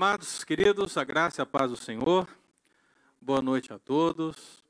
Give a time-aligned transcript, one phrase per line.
[0.00, 2.28] Amados, queridos, a graça e a paz do Senhor.
[3.20, 4.64] Boa noite a todos.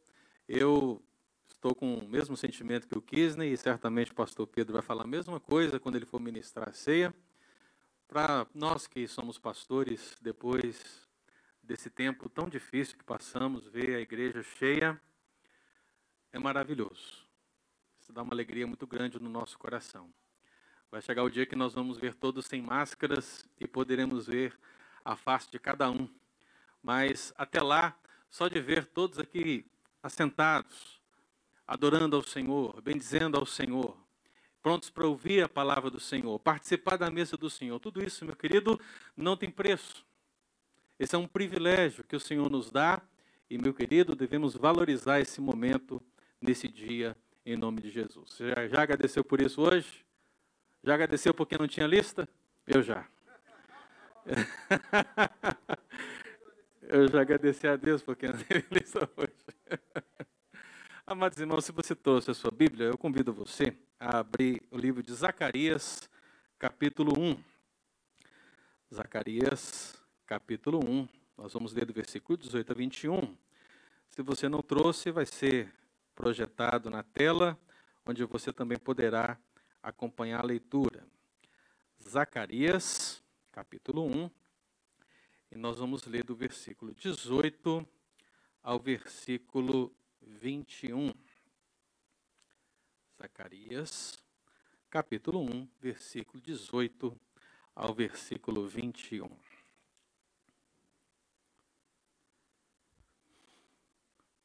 [0.48, 1.02] Eu
[1.50, 5.04] estou com o mesmo sentimento que o Kisney e certamente o pastor Pedro vai falar
[5.04, 7.14] a mesma coisa quando ele for ministrar a ceia.
[8.08, 11.06] Para nós que somos pastores, depois
[11.62, 14.98] desse tempo tão difícil que passamos, ver a igreja cheia
[16.32, 17.26] é maravilhoso.
[18.00, 20.08] Isso dá uma alegria muito grande no nosso coração.
[20.90, 24.58] Vai chegar o dia que nós vamos ver todos sem máscaras e poderemos ver
[25.08, 26.06] a face de cada um.
[26.82, 27.98] Mas até lá,
[28.28, 29.64] só de ver todos aqui
[30.02, 31.00] assentados,
[31.66, 33.96] adorando ao Senhor, bendizendo ao Senhor,
[34.62, 38.36] prontos para ouvir a palavra do Senhor, participar da mesa do Senhor, tudo isso, meu
[38.36, 38.78] querido,
[39.16, 40.04] não tem preço.
[40.98, 43.00] Esse é um privilégio que o Senhor nos dá
[43.48, 46.02] e, meu querido, devemos valorizar esse momento
[46.38, 48.34] nesse dia, em nome de Jesus.
[48.34, 50.04] Você já, já agradeceu por isso hoje?
[50.84, 52.28] Já agradeceu porque não tinha lista?
[52.66, 53.08] Eu já.
[56.82, 59.34] Eu já agradeci a Deus porque não teve lista hoje.
[61.06, 65.02] Amados irmãos, se você trouxe a sua Bíblia, eu convido você a abrir o livro
[65.02, 66.08] de Zacarias,
[66.58, 67.36] capítulo 1.
[68.94, 69.96] Zacarias,
[70.26, 71.08] capítulo 1.
[71.36, 73.36] Nós vamos ler do versículo 18 a 21.
[74.08, 75.72] Se você não trouxe, vai ser
[76.14, 77.58] projetado na tela,
[78.06, 79.38] onde você também poderá
[79.82, 81.06] acompanhar a leitura.
[82.02, 83.22] Zacarias,
[83.58, 84.30] capítulo 1,
[85.50, 87.84] e nós vamos ler do versículo 18
[88.62, 89.92] ao versículo
[90.22, 91.12] 21.
[93.20, 94.24] Zacarias,
[94.88, 97.20] capítulo 1, versículo 18
[97.74, 99.28] ao versículo 21.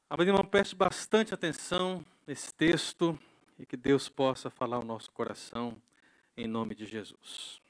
[0.10, 3.20] Abraão, preste bastante atenção nesse texto
[3.60, 5.80] e que Deus possa falar o nosso coração
[6.36, 7.63] em nome de Jesus.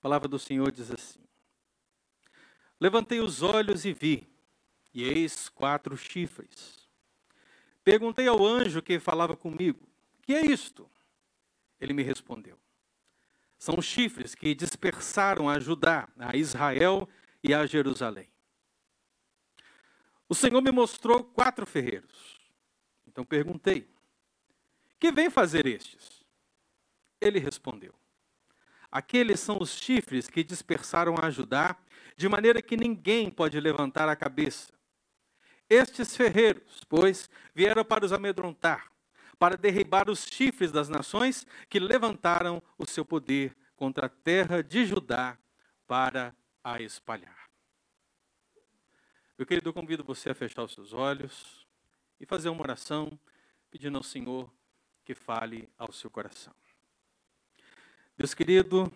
[0.00, 1.20] A palavra do Senhor diz assim:
[2.80, 4.26] Levantei os olhos e vi,
[4.94, 6.88] e eis quatro chifres.
[7.84, 9.86] Perguntei ao anjo que falava comigo:
[10.22, 10.90] Que é isto?
[11.78, 12.58] Ele me respondeu:
[13.58, 17.06] São chifres que dispersaram a Judá, a Israel
[17.44, 18.30] e a Jerusalém.
[20.26, 22.40] O Senhor me mostrou quatro ferreiros.
[23.06, 23.86] Então perguntei:
[24.98, 26.24] Que vem fazer estes?
[27.20, 27.99] Ele respondeu:
[28.90, 31.76] Aqueles são os chifres que dispersaram a Judá,
[32.16, 34.72] de maneira que ninguém pode levantar a cabeça.
[35.68, 38.90] Estes ferreiros, pois, vieram para os amedrontar,
[39.38, 44.84] para derribar os chifres das nações que levantaram o seu poder contra a terra de
[44.84, 45.38] Judá
[45.86, 47.48] para a espalhar.
[49.38, 51.66] Meu querido, eu convido você a fechar os seus olhos
[52.20, 53.18] e fazer uma oração
[53.70, 54.52] pedindo ao Senhor
[55.04, 56.59] que fale ao seu coração.
[58.20, 58.92] Deus querido,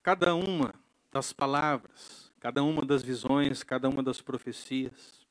[0.00, 0.72] cada uma
[1.10, 5.26] das palavras, cada uma das visões, cada uma das profecias,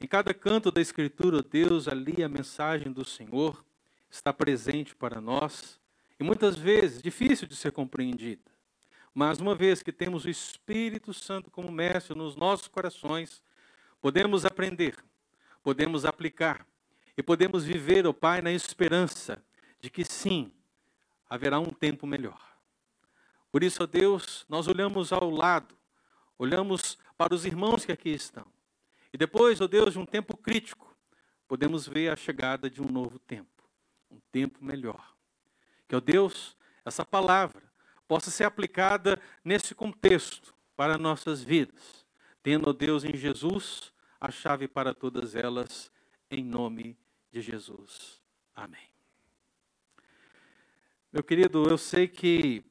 [0.00, 3.64] em cada canto da Escritura, Deus, ali a mensagem do Senhor
[4.08, 5.80] está presente para nós
[6.20, 8.52] e muitas vezes difícil de ser compreendida.
[9.12, 13.42] Mas uma vez que temos o Espírito Santo como mestre nos nossos corações,
[14.00, 14.94] podemos aprender,
[15.60, 16.64] podemos aplicar
[17.16, 19.42] e podemos viver, ó oh Pai, na esperança
[19.80, 20.52] de que sim,
[21.30, 22.40] haverá um tempo melhor.
[23.52, 25.76] Por isso, ó Deus, nós olhamos ao lado,
[26.36, 28.46] olhamos para os irmãos que aqui estão.
[29.12, 30.94] E depois, ó Deus, de um tempo crítico,
[31.46, 33.64] podemos ver a chegada de um novo tempo,
[34.10, 35.14] um tempo melhor.
[35.88, 37.62] Que, ó Deus, essa palavra
[38.06, 42.06] possa ser aplicada nesse contexto para nossas vidas,
[42.42, 45.90] tendo, ó Deus, em Jesus a chave para todas elas,
[46.30, 46.96] em nome
[47.32, 48.20] de Jesus.
[48.54, 48.89] Amém.
[51.12, 52.62] Meu querido, eu sei que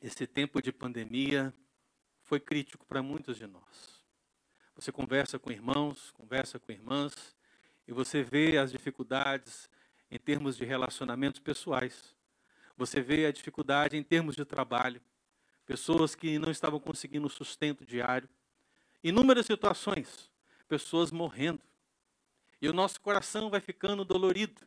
[0.00, 1.52] esse tempo de pandemia
[2.22, 4.02] foi crítico para muitos de nós.
[4.74, 7.36] Você conversa com irmãos, conversa com irmãs,
[7.86, 9.68] e você vê as dificuldades
[10.10, 12.16] em termos de relacionamentos pessoais.
[12.74, 15.02] Você vê a dificuldade em termos de trabalho,
[15.66, 18.30] pessoas que não estavam conseguindo sustento diário,
[19.04, 20.30] inúmeras situações,
[20.66, 21.60] pessoas morrendo.
[22.62, 24.62] E o nosso coração vai ficando dolorido.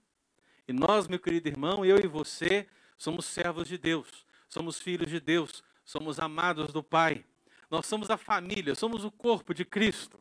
[0.67, 2.67] E nós, meu querido irmão, eu e você,
[3.01, 7.25] somos servos de Deus, somos filhos de Deus, somos amados do Pai.
[7.67, 10.19] Nós somos a família, somos o corpo de Cristo.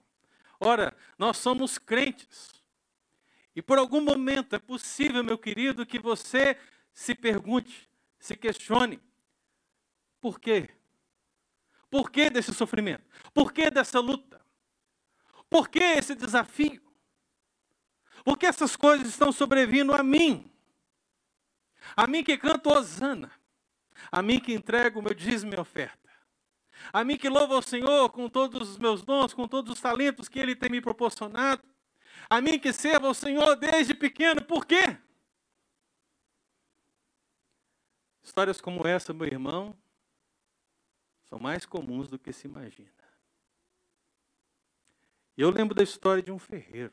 [0.59, 2.49] Ora, nós somos crentes.
[3.55, 6.57] E por algum momento é possível, meu querido, que você
[6.95, 7.87] se pergunte,
[8.19, 8.99] se questione:
[10.19, 10.71] por quê?
[11.91, 13.05] Por que desse sofrimento?
[13.35, 14.41] Por que dessa luta?
[15.51, 16.81] Por que esse desafio?
[18.25, 20.51] Por que essas coisas estão sobrevindo a mim?
[21.97, 23.31] A mim que canto Osana,
[24.11, 26.11] a mim que entrego o meu dízimo e oferta,
[26.93, 30.29] A mim que louvo ao Senhor com todos os meus dons, com todos os talentos
[30.29, 31.63] que Ele tem me proporcionado.
[32.29, 34.45] A mim que servo ao Senhor desde pequeno.
[34.45, 34.99] Por quê?
[38.23, 39.77] Histórias como essa, meu irmão,
[41.29, 42.91] são mais comuns do que se imagina.
[45.37, 46.93] Eu lembro da história de um ferreiro.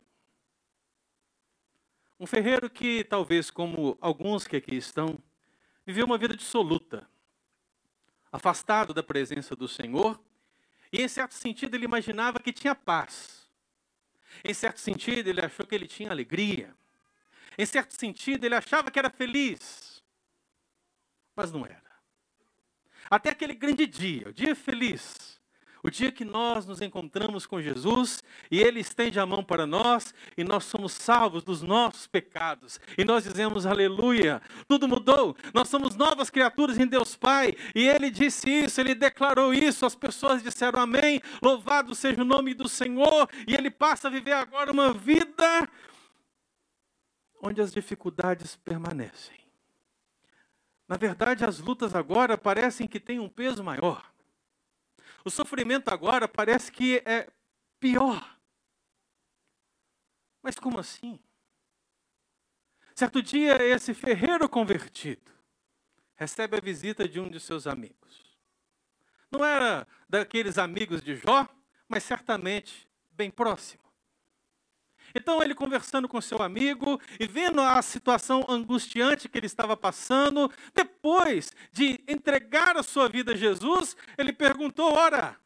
[2.19, 5.19] Um ferreiro que, talvez como alguns que aqui estão,
[5.85, 7.07] viveu uma vida dissoluta,
[8.31, 10.19] afastado da presença do Senhor,
[10.91, 13.47] e em certo sentido ele imaginava que tinha paz.
[14.43, 16.75] Em certo sentido ele achou que ele tinha alegria.
[17.57, 20.03] Em certo sentido ele achava que era feliz.
[21.35, 21.83] Mas não era.
[23.09, 25.36] Até aquele grande dia, o dia feliz,
[25.83, 30.13] o dia que nós nos encontramos com Jesus e Ele estende a mão para nós
[30.37, 32.79] e nós somos salvos dos nossos pecados.
[32.97, 37.53] E nós dizemos aleluia, tudo mudou, nós somos novas criaturas em Deus Pai.
[37.75, 42.53] E Ele disse isso, Ele declarou isso, as pessoas disseram amém, louvado seja o nome
[42.53, 43.29] do Senhor.
[43.47, 45.67] E Ele passa a viver agora uma vida
[47.41, 49.37] onde as dificuldades permanecem.
[50.87, 54.09] Na verdade, as lutas agora parecem que têm um peso maior.
[55.27, 57.27] O sofrimento agora parece que é
[57.81, 58.39] pior.
[60.41, 61.19] Mas como assim?
[62.95, 65.29] Certo dia, esse ferreiro convertido
[66.15, 68.37] recebe a visita de um de seus amigos.
[69.29, 71.45] Não era daqueles amigos de Jó,
[71.89, 73.83] mas certamente bem próximo.
[75.15, 80.51] Então, ele conversando com seu amigo e vendo a situação angustiante que ele estava passando,
[80.73, 85.37] depois de entregar a sua vida a Jesus, ele perguntou: Ora,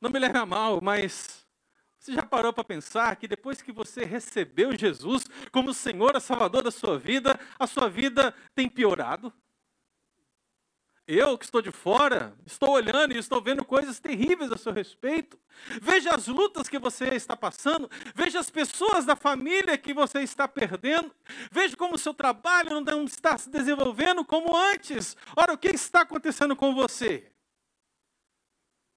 [0.00, 1.46] não me leve a mal, mas
[1.98, 6.62] você já parou para pensar que depois que você recebeu Jesus como Senhor e Salvador
[6.62, 9.30] da sua vida, a sua vida tem piorado?
[11.12, 15.36] Eu que estou de fora, estou olhando e estou vendo coisas terríveis a seu respeito.
[15.82, 20.46] Veja as lutas que você está passando, veja as pessoas da família que você está
[20.46, 21.12] perdendo,
[21.50, 25.16] veja como o seu trabalho não está se desenvolvendo como antes.
[25.34, 27.32] Ora, o que está acontecendo com você?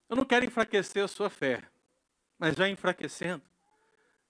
[0.08, 1.64] Eu não quero enfraquecer a sua fé,
[2.38, 3.42] mas já enfraquecendo,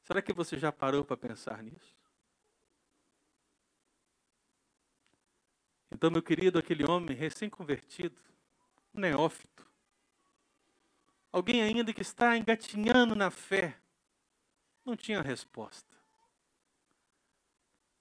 [0.03, 1.92] será que você já parou para pensar nisso?
[5.93, 8.19] Então, meu querido, aquele homem recém-convertido,
[8.93, 9.65] um neófito,
[11.31, 13.77] alguém ainda que está engatinhando na fé,
[14.83, 15.95] não tinha resposta.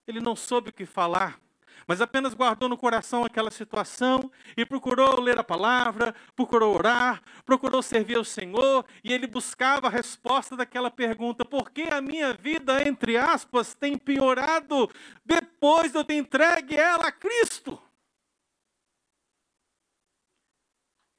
[0.06, 1.40] Ele não soube o que falar,
[1.86, 7.82] mas apenas guardou no coração aquela situação e procurou ler a palavra, procurou orar, procurou
[7.82, 12.86] servir ao Senhor e ele buscava a resposta daquela pergunta: por que a minha vida,
[12.86, 14.90] entre aspas, tem piorado
[15.24, 17.80] depois de eu ter entregue ela a Cristo?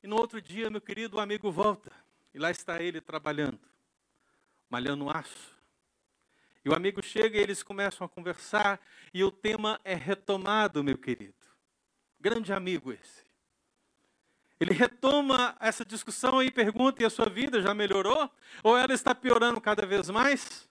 [0.03, 1.89] E no outro dia, meu querido amigo volta,
[2.33, 3.59] e lá está ele trabalhando,
[4.69, 5.52] malhando aço.
[6.65, 8.79] E o amigo chega e eles começam a conversar,
[9.13, 11.33] e o tema é retomado, meu querido.
[12.19, 13.23] Grande amigo esse.
[14.59, 18.31] Ele retoma essa discussão e pergunta: e a sua vida já melhorou?
[18.63, 20.69] Ou ela está piorando cada vez mais?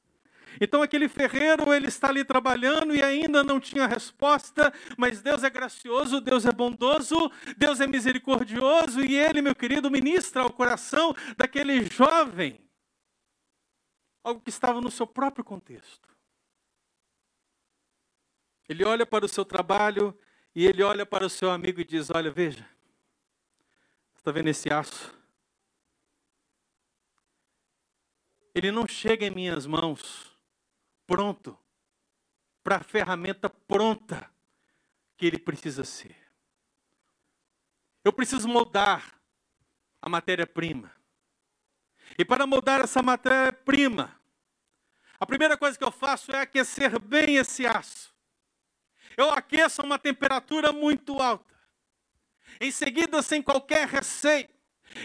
[0.59, 5.49] Então aquele ferreiro, ele está ali trabalhando e ainda não tinha resposta, mas Deus é
[5.49, 7.15] gracioso, Deus é bondoso,
[7.57, 12.59] Deus é misericordioso e ele, meu querido, ministra ao coração daquele jovem
[14.23, 16.09] algo que estava no seu próprio contexto.
[18.67, 20.17] Ele olha para o seu trabalho
[20.55, 22.67] e ele olha para o seu amigo e diz: Olha, veja,
[24.15, 25.13] está vendo esse aço?
[28.53, 30.31] Ele não chega em minhas mãos
[31.07, 31.57] pronto,
[32.63, 34.31] para a ferramenta pronta
[35.17, 36.15] que ele precisa ser.
[38.03, 39.19] Eu preciso moldar
[40.01, 40.91] a matéria-prima.
[42.17, 44.15] E para moldar essa matéria-prima,
[45.19, 48.13] a primeira coisa que eu faço é aquecer bem esse aço.
[49.15, 51.55] Eu aqueço a uma temperatura muito alta.
[52.59, 54.49] Em seguida, sem qualquer receio,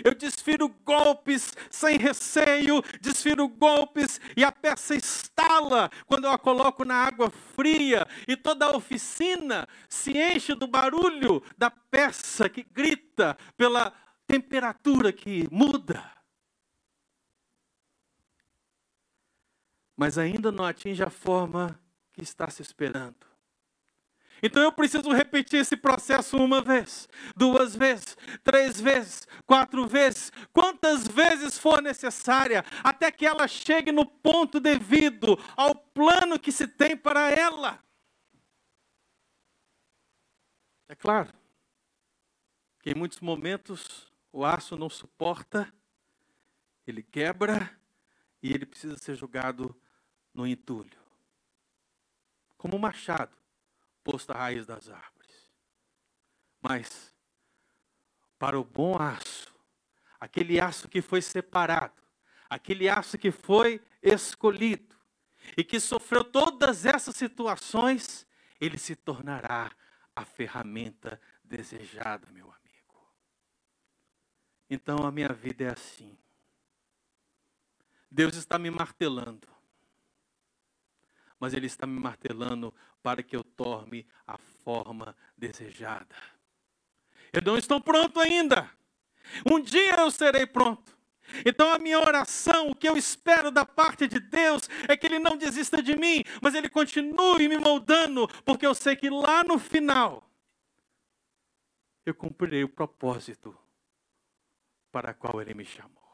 [0.05, 6.85] eu desfiro golpes sem receio, desfiro golpes e a peça estala quando eu a coloco
[6.85, 13.37] na água fria e toda a oficina se enche do barulho da peça que grita
[13.57, 13.93] pela
[14.27, 16.16] temperatura que muda.
[19.97, 21.81] Mas ainda não atinge a forma
[22.13, 23.27] que está se esperando.
[24.43, 31.09] Então eu preciso repetir esse processo uma vez, duas vezes, três vezes, quatro vezes, quantas
[31.09, 36.97] vezes for necessária, até que ela chegue no ponto devido ao plano que se tem
[36.97, 37.83] para ela.
[40.89, 41.33] É claro
[42.81, 45.73] que em muitos momentos o aço não suporta,
[46.87, 47.71] ele quebra
[48.43, 49.75] e ele precisa ser jogado
[50.37, 50.99] no entulho.
[52.59, 53.37] Como um machado
[54.05, 55.51] posto à raiz das árvores.
[56.61, 57.15] Mas,
[58.39, 59.55] para o bom aço,
[60.21, 62.03] aquele aço que foi separado,
[62.51, 64.95] aquele aço que foi escolhido
[65.57, 68.27] e que sofreu todas essas situações,
[68.61, 69.73] ele se tornará
[70.15, 73.15] a ferramenta desejada, meu amigo.
[74.69, 76.19] Então a minha vida é assim.
[78.11, 79.56] Deus está me martelando.
[81.39, 86.17] Mas Ele está me martelando para que eu torne a forma desejada.
[87.33, 88.71] Eu não estou pronto ainda.
[89.51, 90.97] Um dia eu serei pronto.
[91.45, 95.19] Então a minha oração, o que eu espero da parte de Deus é que Ele
[95.19, 99.59] não desista de mim, mas Ele continue me moldando, porque eu sei que lá no
[99.59, 100.27] final
[102.05, 103.59] eu cumprirei o propósito
[104.93, 106.07] para qual Ele me chamou.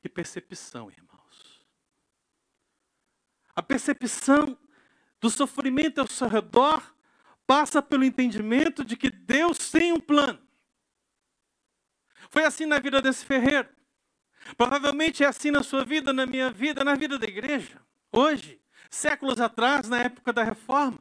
[0.00, 1.11] Que percepção, irmãos.
[3.54, 4.56] A percepção
[5.20, 6.82] do sofrimento ao seu redor
[7.46, 10.40] passa pelo entendimento de que Deus tem um plano.
[12.30, 13.68] Foi assim na vida desse ferreiro.
[14.56, 17.80] Provavelmente é assim na sua vida, na minha vida, na vida da igreja.
[18.10, 20.98] Hoje, séculos atrás, na época da reforma.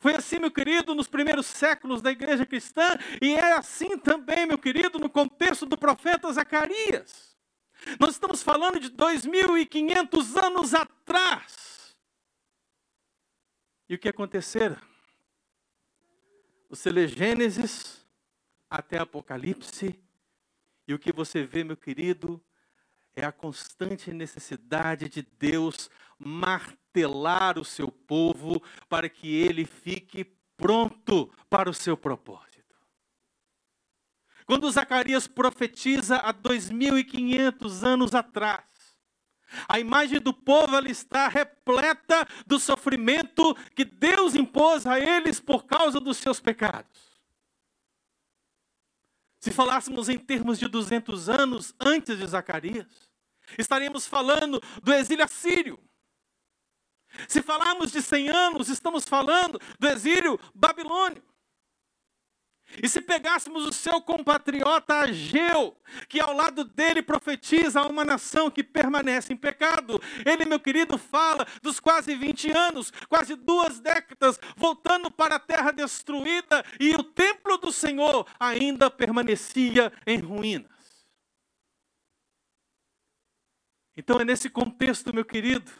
[0.00, 4.58] Foi assim, meu querido, nos primeiros séculos da igreja cristã, e é assim também, meu
[4.58, 7.37] querido, no contexto do profeta Zacarias.
[7.98, 11.96] Nós estamos falando de 2.500 anos atrás.
[13.88, 14.76] E o que aconteceu?
[16.68, 18.06] Você lê Gênesis
[18.68, 19.98] até Apocalipse,
[20.86, 22.42] e o que você vê, meu querido,
[23.14, 30.24] é a constante necessidade de Deus martelar o seu povo para que ele fique
[30.56, 32.47] pronto para o seu propósito.
[34.48, 38.64] Quando Zacarias profetiza há 2.500 anos atrás,
[39.68, 45.66] a imagem do povo ela está repleta do sofrimento que Deus impôs a eles por
[45.66, 46.98] causa dos seus pecados.
[49.38, 52.86] Se falássemos em termos de 200 anos antes de Zacarias,
[53.58, 55.78] estaríamos falando do exílio assírio.
[57.28, 61.22] Se falarmos de 100 anos, estamos falando do exílio babilônio.
[62.82, 65.76] E se pegássemos o seu compatriota Ageu,
[66.08, 71.46] que ao lado dele profetiza uma nação que permanece em pecado, ele, meu querido, fala
[71.62, 77.56] dos quase 20 anos, quase duas décadas, voltando para a terra destruída e o templo
[77.56, 80.78] do Senhor ainda permanecia em ruínas.
[83.96, 85.72] Então é nesse contexto, meu querido,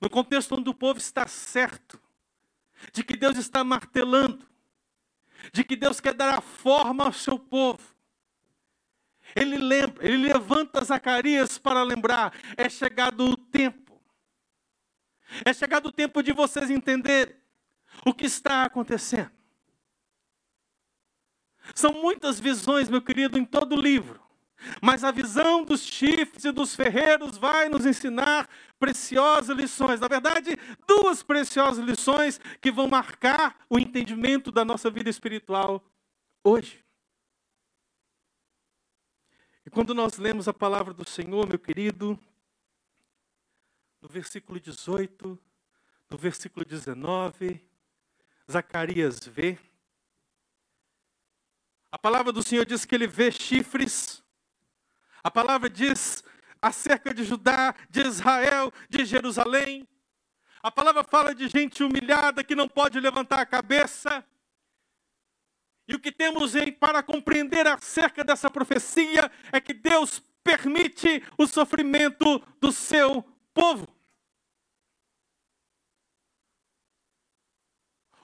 [0.00, 2.00] no contexto onde o povo está certo,
[2.92, 4.46] de que Deus está martelando,
[5.52, 7.94] de que Deus quer dar a forma ao seu povo.
[9.34, 14.00] Ele lembra, ele levanta Zacarias para lembrar: é chegado o tempo.
[15.44, 17.34] É chegado o tempo de vocês entenderem
[18.04, 19.30] o que está acontecendo.
[21.74, 24.25] São muitas visões, meu querido, em todo o livro.
[24.82, 28.48] Mas a visão dos chifres e dos ferreiros vai nos ensinar
[28.78, 30.00] preciosas lições.
[30.00, 35.82] Na verdade, duas preciosas lições que vão marcar o entendimento da nossa vida espiritual
[36.42, 36.84] hoje.
[39.64, 42.18] E quando nós lemos a palavra do Senhor, meu querido,
[44.00, 45.38] no versículo 18,
[46.08, 47.60] no versículo 19,
[48.50, 49.58] Zacarias vê.
[51.90, 54.22] A palavra do Senhor diz que ele vê chifres
[55.26, 56.22] a palavra diz
[56.62, 59.84] acerca de Judá, de Israel, de Jerusalém.
[60.62, 64.24] A palavra fala de gente humilhada que não pode levantar a cabeça.
[65.88, 71.44] E o que temos em, para compreender acerca dessa profecia é que Deus permite o
[71.44, 73.20] sofrimento do seu
[73.52, 73.84] povo.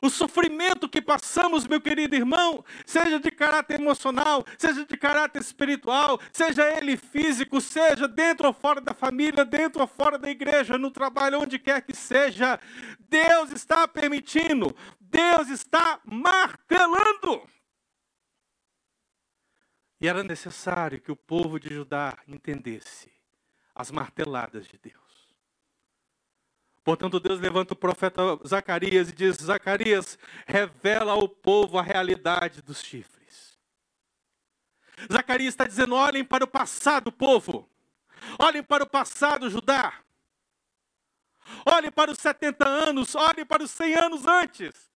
[0.04, 6.18] O sofrimento que passamos, meu querido irmão, seja de caráter emocional, seja de caráter espiritual,
[6.32, 10.90] seja ele físico, seja dentro ou fora da família, dentro ou fora da igreja, no
[10.90, 12.59] trabalho, onde quer que seja,
[13.09, 17.49] Deus está permitindo, Deus está martelando.
[20.00, 23.09] E era necessário que o povo de Judá entendesse
[23.73, 25.01] as marteladas de Deus.
[26.84, 32.82] Portanto, Deus levanta o profeta Zacarias e diz: Zacarias, revela ao povo a realidade dos
[32.82, 33.58] chifres.
[35.10, 37.68] Zacarias está dizendo: olhem para o passado, povo.
[38.38, 39.94] Olhem para o passado, Judá.
[41.66, 44.90] Olhem para os 70 anos, olhem para os 100 anos antes.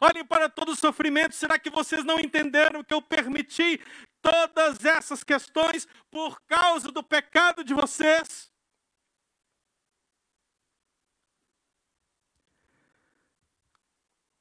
[0.00, 1.34] Olhem para todo o sofrimento.
[1.34, 3.80] Será que vocês não entenderam que eu permiti
[4.20, 8.50] todas essas questões por causa do pecado de vocês?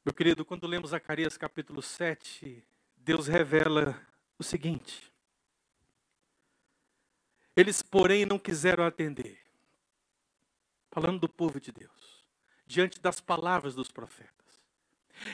[0.06, 2.64] Meu querido, quando lemos Zacarias capítulo 7,
[2.96, 4.00] Deus revela
[4.38, 5.12] o seguinte:
[7.56, 9.40] Eles, porém, não quiseram atender.
[10.92, 12.24] Falando do povo de Deus,
[12.68, 14.30] diante das palavras dos profetas.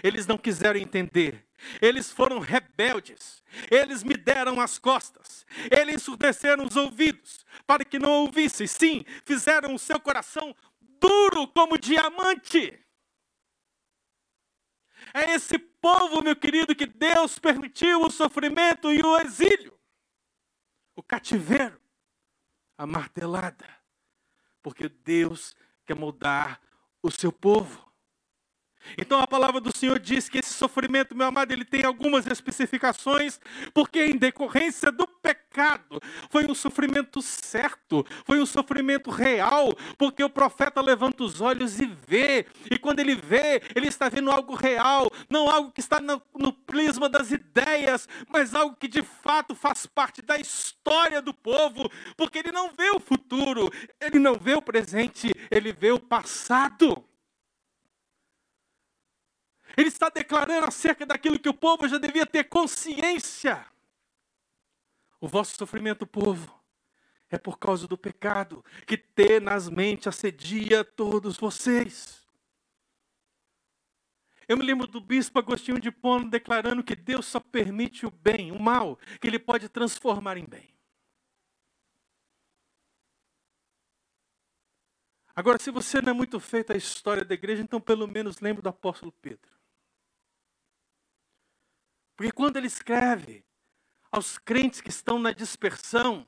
[0.02, 1.46] Eles não quiseram entender.
[1.82, 3.44] Eles foram rebeldes.
[3.70, 5.46] Eles me deram as costas.
[5.70, 8.68] Eles ensurdeceram os ouvidos para que não ouvissem.
[8.68, 12.81] Sim, fizeram o seu coração duro como diamante.
[15.14, 19.78] É esse povo, meu querido, que Deus permitiu o sofrimento e o exílio,
[20.96, 21.82] o cativeiro,
[22.78, 23.68] a martelada,
[24.62, 26.62] porque Deus quer moldar
[27.02, 27.91] o seu povo.
[28.98, 33.40] Então a palavra do Senhor diz que esse sofrimento, meu amado, ele tem algumas especificações,
[33.74, 40.30] porque em decorrência do pecado, foi um sofrimento certo, foi um sofrimento real, porque o
[40.30, 45.10] profeta levanta os olhos e vê, e quando ele vê, ele está vendo algo real,
[45.30, 49.86] não algo que está no, no prisma das ideias, mas algo que de fato faz
[49.86, 53.70] parte da história do povo, porque ele não vê o futuro,
[54.00, 57.04] ele não vê o presente, ele vê o passado.
[59.78, 63.66] Ele está declarando acerca daquilo que o povo já devia ter consciência.
[65.20, 66.60] O vosso sofrimento, povo,
[67.30, 72.22] é por causa do pecado que tenazmente assedia todos vocês.
[74.48, 78.52] Eu me lembro do bispo Agostinho de Pono declarando que Deus só permite o bem,
[78.52, 80.72] o mal, que ele pode transformar em bem.
[85.34, 88.62] Agora, se você não é muito feito a história da igreja, então pelo menos lembre
[88.62, 89.61] do apóstolo Pedro.
[92.16, 93.46] Porque quando ele escreve
[94.12, 96.28] aos crentes que estão na dispersão,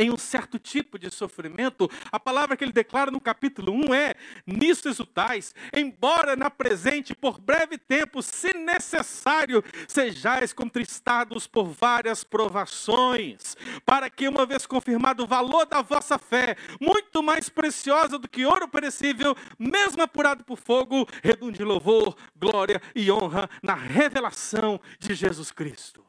[0.00, 4.14] em um certo tipo de sofrimento, a palavra que ele declara no capítulo 1 é:
[4.46, 13.56] Nisso exultais, embora na presente, por breve tempo, se necessário, sejais contristados por várias provações,
[13.84, 18.46] para que, uma vez confirmado o valor da vossa fé, muito mais preciosa do que
[18.46, 25.52] ouro perecível, mesmo apurado por fogo, redunde louvor, glória e honra na revelação de Jesus
[25.52, 26.02] Cristo.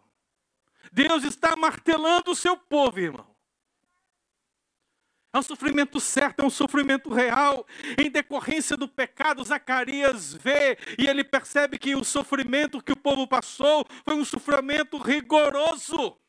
[0.93, 3.30] Deus está martelando o seu povo, irmão.
[5.33, 7.65] É um sofrimento certo, é um sofrimento real.
[7.97, 13.25] Em decorrência do pecado, Zacarias vê e ele percebe que o sofrimento que o povo
[13.25, 16.19] passou foi um sofrimento rigoroso.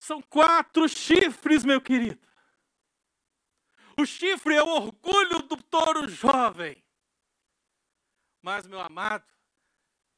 [0.00, 2.18] São quatro chifres, meu querido.
[4.00, 6.82] O chifre é o orgulho do touro jovem.
[8.40, 9.26] Mas, meu amado,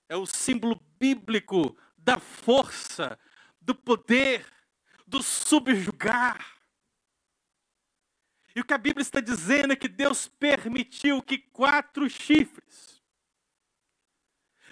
[0.08, 3.18] é o símbolo bíblico da força
[3.70, 4.44] do poder,
[5.06, 6.44] do subjugar.
[8.54, 13.00] E o que a Bíblia está dizendo é que Deus permitiu que quatro chifres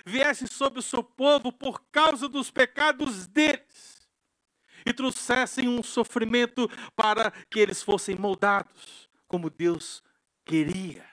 [0.05, 4.09] viessem sobre o seu povo por causa dos pecados deles
[4.85, 10.03] e trouxessem um sofrimento para que eles fossem moldados como Deus
[10.45, 11.09] queria.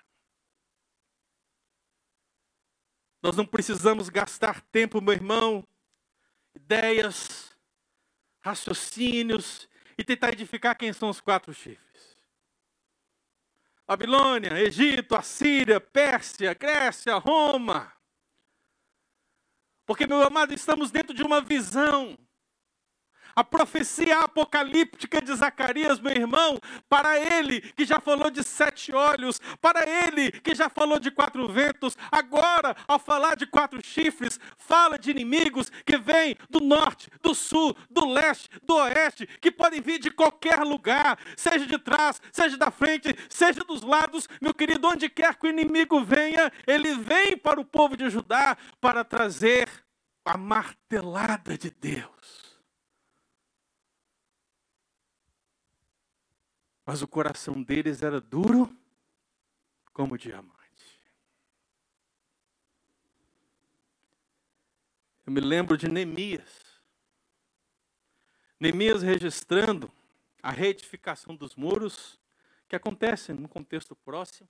[3.21, 5.67] Nós não precisamos gastar tempo, meu irmão,
[6.56, 7.44] ideias,
[8.45, 12.15] raciocínios e tentar edificar quem são os quatro chifres.
[13.88, 17.91] Babilônia, Egito, Assíria, Pérsia, Grécia, Roma.
[19.84, 22.15] Porque, meu amado, estamos dentro de uma visão
[23.36, 29.41] a profecia apocalíptica de Zacarias, meu irmão, para ele que já falou de sete olhos,
[29.60, 34.98] para ele que já falou de quatro ventos, agora, ao falar de quatro chifres, fala
[34.98, 40.00] de inimigos que vêm do norte, do sul, do leste, do oeste, que podem vir
[40.00, 45.10] de qualquer lugar, seja de trás, seja da frente, seja dos lados, meu querido, onde
[45.10, 49.67] quer que o inimigo venha, ele vem para o povo de Judá para trazer
[50.24, 52.44] a martelada de Deus.
[56.86, 58.76] Mas o coração deles era duro
[59.91, 60.56] como diamante.
[65.26, 66.82] Eu me lembro de Neemias.
[68.60, 69.91] Neemias registrando
[70.43, 72.19] a reedificação dos muros,
[72.67, 74.48] que acontece num contexto próximo.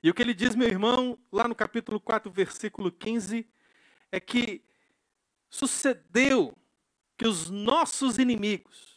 [0.00, 3.48] E o que ele diz, meu irmão, lá no capítulo 4, versículo 15,
[4.12, 4.62] é que
[5.50, 6.56] sucedeu
[7.16, 8.93] que os nossos inimigos,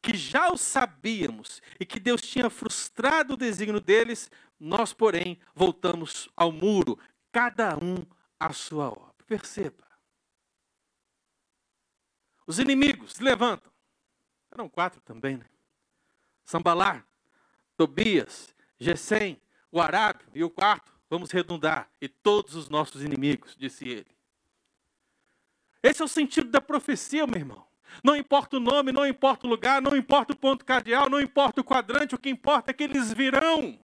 [0.00, 6.28] que já o sabíamos e que Deus tinha frustrado o desígnio deles, Nós, porém, voltamos
[6.36, 6.98] ao muro,
[7.30, 8.04] cada um
[8.40, 9.14] à sua obra.
[9.26, 9.86] Perceba.
[12.46, 13.70] Os inimigos levantam.
[14.50, 15.44] Eram quatro também, né?
[16.44, 17.06] Sambalar,
[17.76, 23.86] Tobias, Gesem, o Arábio e o quarto, vamos redundar, e todos os nossos inimigos, disse
[23.86, 24.18] ele.
[25.82, 27.67] Esse é o sentido da profecia, meu irmão.
[28.02, 31.60] Não importa o nome, não importa o lugar, não importa o ponto cardeal, não importa
[31.60, 33.78] o quadrante, o que importa é que eles virão.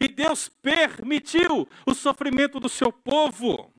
[0.00, 3.72] E Deus permitiu o sofrimento do seu povo.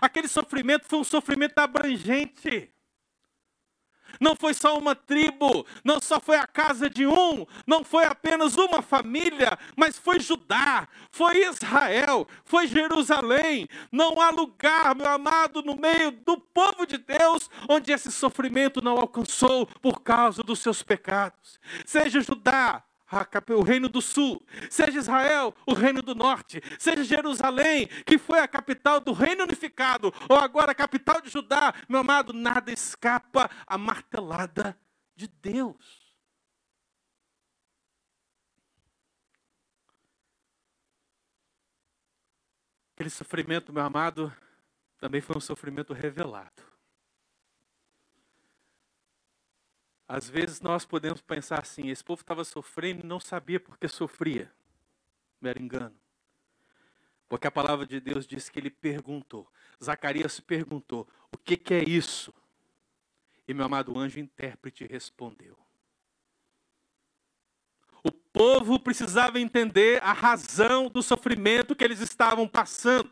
[0.00, 2.71] Aquele sofrimento foi um sofrimento abrangente.
[4.20, 8.56] Não foi só uma tribo, não só foi a casa de um, não foi apenas
[8.56, 13.68] uma família, mas foi Judá, foi Israel, foi Jerusalém.
[13.90, 18.98] Não há lugar, meu amado, no meio do povo de Deus onde esse sofrimento não
[18.98, 21.58] alcançou por causa dos seus pecados.
[21.84, 22.84] Seja Judá,
[23.56, 28.48] o reino do sul, seja Israel, o reino do norte, seja Jerusalém, que foi a
[28.48, 33.76] capital do reino unificado, ou agora a capital de Judá, meu amado, nada escapa à
[33.76, 34.78] martelada
[35.14, 36.02] de Deus.
[42.94, 44.32] Aquele sofrimento, meu amado,
[44.98, 46.71] também foi um sofrimento revelado.
[50.08, 54.52] Às vezes nós podemos pensar assim: esse povo estava sofrendo e não sabia porque sofria.
[55.40, 55.96] Não era engano.
[57.28, 59.50] Porque a palavra de Deus diz que ele perguntou.
[59.82, 62.32] Zacarias perguntou: o que, que é isso?
[63.46, 65.58] E meu amado anjo intérprete respondeu.
[68.04, 73.10] O povo precisava entender a razão do sofrimento que eles estavam passando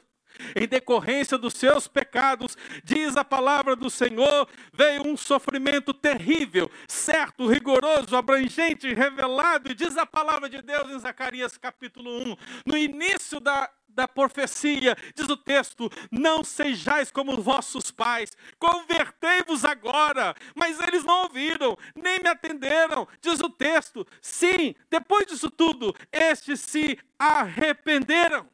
[0.55, 7.47] em decorrência dos seus pecados, diz a palavra do Senhor, veio um sofrimento terrível, certo,
[7.47, 13.40] rigoroso, abrangente, revelado, e diz a palavra de Deus em Zacarias capítulo 1, no início
[13.40, 20.35] da, da profecia, diz o texto: Não sejais como vossos pais, convertei-vos agora.
[20.55, 24.07] Mas eles não ouviram, nem me atenderam, diz o texto.
[24.21, 28.49] Sim, depois disso tudo, estes se arrependeram.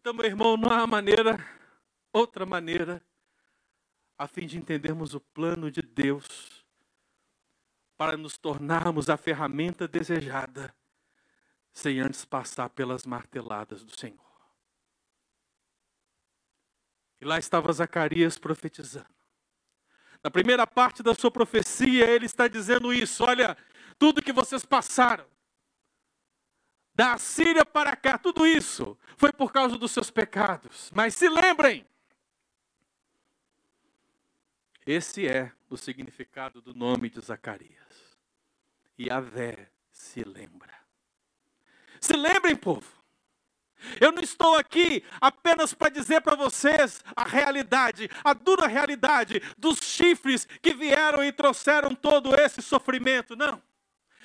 [0.00, 1.38] Então, meu irmão, não há maneira,
[2.10, 3.04] outra maneira,
[4.16, 6.64] a fim de entendermos o plano de Deus
[7.98, 10.74] para nos tornarmos a ferramenta desejada,
[11.70, 14.24] sem antes passar pelas marteladas do Senhor.
[17.20, 19.14] E lá estava Zacarias profetizando.
[20.24, 23.54] Na primeira parte da sua profecia, ele está dizendo isso: olha,
[23.98, 25.29] tudo que vocês passaram,
[26.94, 30.90] da Síria para cá, tudo isso foi por causa dos seus pecados.
[30.94, 31.86] Mas se lembrem,
[34.86, 38.18] esse é o significado do nome de Zacarias.
[38.98, 40.74] E Avé se lembra.
[42.00, 43.00] Se lembrem, povo.
[44.00, 49.78] Eu não estou aqui apenas para dizer para vocês a realidade, a dura realidade dos
[49.78, 53.34] chifres que vieram e trouxeram todo esse sofrimento.
[53.36, 53.62] Não.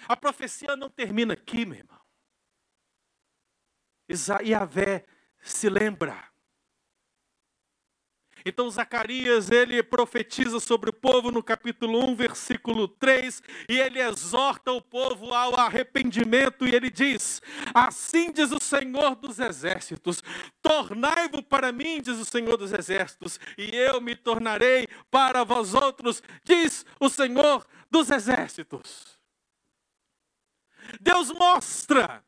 [0.08, 2.05] A profecia não termina aqui, meu irmão.
[4.44, 5.06] Yahvé
[5.42, 6.36] se lembra.
[8.48, 14.72] Então Zacarias, ele profetiza sobre o povo no capítulo 1, versículo 3, e ele exorta
[14.72, 17.42] o povo ao arrependimento, e ele diz:
[17.74, 20.22] Assim diz o Senhor dos exércitos:
[20.62, 26.22] Tornai-vos para mim, diz o Senhor dos exércitos, e eu me tornarei para vós outros,
[26.44, 29.18] diz o Senhor dos exércitos.
[31.02, 32.24] Deus mostra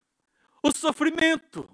[0.63, 1.69] o sofrimento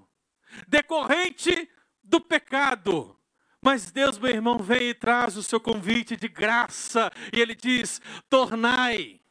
[0.68, 1.70] decorrente
[2.04, 3.18] do pecado.
[3.62, 8.02] Mas Deus, meu irmão, vem e traz o seu convite de graça, e Ele diz:
[8.30, 9.22] tornai,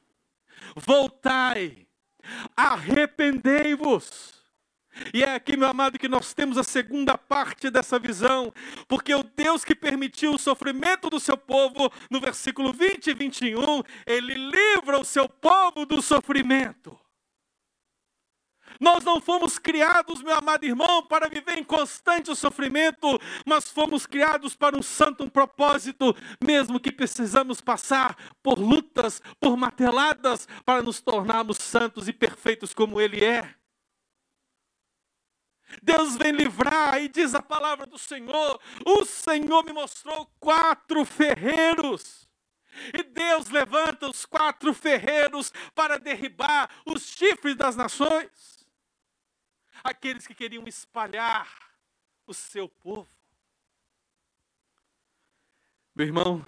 [0.75, 1.87] voltai,
[2.57, 4.33] arrependei-vos.
[5.13, 8.53] E é aqui, meu amado, que nós temos a segunda parte dessa visão,
[8.87, 13.83] porque o Deus que permitiu o sofrimento do seu povo, no versículo 20 e 21,
[14.07, 16.99] ele livra o seu povo do sofrimento.
[18.83, 23.07] Nós não fomos criados, meu amado irmão, para viver em constante sofrimento,
[23.47, 26.13] mas fomos criados para um santo propósito,
[26.45, 33.01] mesmo que precisamos passar por lutas, por marteladas, para nos tornarmos santos e perfeitos como
[33.01, 33.55] Ele é.
[35.81, 42.29] Deus vem livrar, e diz a palavra do Senhor: o Senhor me mostrou quatro ferreiros.
[42.93, 48.52] E Deus levanta os quatro ferreiros para derribar os chifres das nações
[49.83, 51.49] aqueles que queriam espalhar
[52.27, 53.09] o seu povo.
[55.95, 56.47] Meu irmão,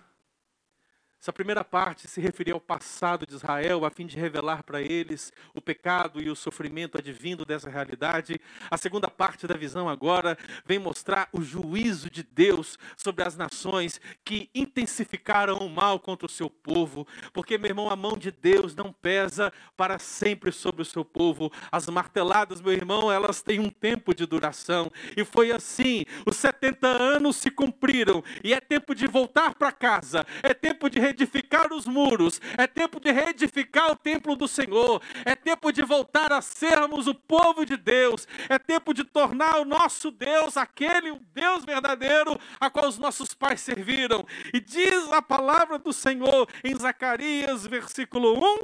[1.24, 5.32] Essa primeira parte se referia ao passado de Israel, a fim de revelar para eles
[5.54, 8.38] o pecado e o sofrimento advindo dessa realidade.
[8.70, 13.98] A segunda parte da visão agora vem mostrar o juízo de Deus sobre as nações
[14.22, 17.06] que intensificaram o mal contra o seu povo.
[17.32, 21.50] Porque, meu irmão, a mão de Deus não pesa para sempre sobre o seu povo.
[21.72, 24.92] As marteladas, meu irmão, elas têm um tempo de duração.
[25.16, 30.26] E foi assim: os 70 anos se cumpriram, e é tempo de voltar para casa,
[30.42, 35.36] é tempo de reedificar os muros, é tempo de reedificar o templo do Senhor, é
[35.36, 40.10] tempo de voltar a sermos o povo de Deus, é tempo de tornar o nosso
[40.10, 44.26] Deus aquele o Deus verdadeiro a qual os nossos pais serviram.
[44.52, 48.58] E diz a palavra do Senhor em Zacarias, versículo 1,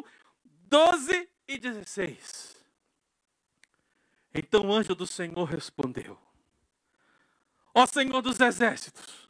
[0.68, 2.56] 12 e 16.
[4.34, 6.18] Então o anjo do Senhor respondeu:
[7.74, 9.29] Ó Senhor dos exércitos,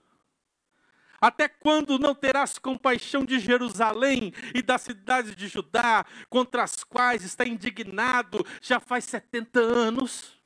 [1.21, 7.23] até quando não terás compaixão de Jerusalém e das cidades de Judá, contra as quais
[7.25, 10.41] está indignado já faz 70 anos?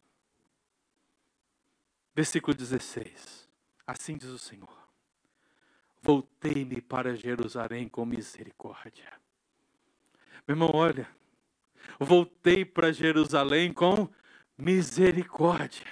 [2.14, 3.48] Versículo 16.
[3.86, 4.74] Assim diz o Senhor:
[6.02, 9.12] Voltei-me para Jerusalém com misericórdia.
[10.46, 11.08] Meu irmão, olha,
[11.98, 14.08] voltei para Jerusalém com
[14.56, 15.86] misericórdia.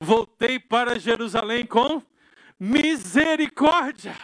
[0.00, 2.02] Voltei para Jerusalém com
[2.62, 4.14] misericórdia.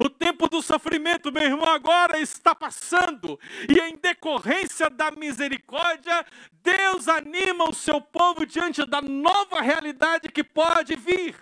[0.00, 6.24] O tempo do sofrimento, meu irmão, agora está passando, e em decorrência da misericórdia,
[6.62, 11.34] Deus anima o seu povo diante da nova realidade que pode vir.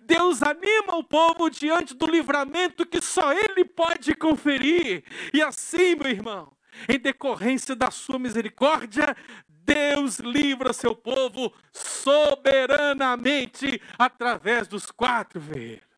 [0.00, 5.02] Deus anima o povo diante do livramento que só Ele pode conferir.
[5.34, 6.52] E assim, meu irmão,
[6.88, 9.16] em decorrência da sua misericórdia,
[9.64, 15.90] Deus livra seu povo soberanamente através dos quatro ferreiros.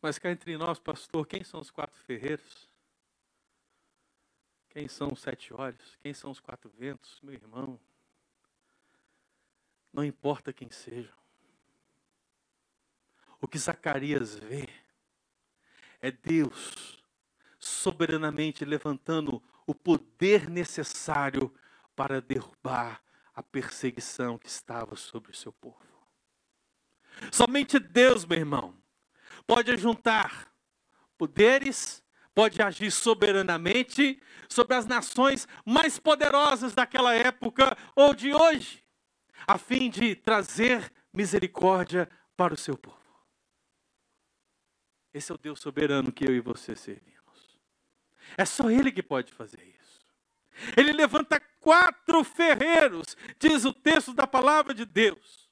[0.00, 2.68] Mas cá entre nós, pastor, quem são os quatro ferreiros?
[4.70, 5.96] Quem são os sete olhos?
[6.02, 7.20] Quem são os quatro ventos?
[7.22, 7.78] Meu irmão,
[9.92, 11.14] não importa quem sejam.
[13.40, 14.68] O que Zacarias vê
[16.00, 16.98] é Deus
[17.58, 19.42] soberanamente levantando
[19.72, 21.52] o poder necessário
[21.96, 23.02] para derrubar
[23.34, 25.78] a perseguição que estava sobre o seu povo.
[27.30, 28.74] Somente Deus, meu irmão,
[29.46, 30.52] pode juntar
[31.16, 32.04] poderes,
[32.34, 38.84] pode agir soberanamente sobre as nações mais poderosas daquela época ou de hoje,
[39.46, 43.00] a fim de trazer misericórdia para o seu povo.
[45.14, 47.21] Esse é o Deus soberano que eu e você servimos.
[48.36, 49.82] É só Ele que pode fazer isso.
[50.76, 55.42] Ele levanta quatro ferreiros, diz o texto da palavra de Deus.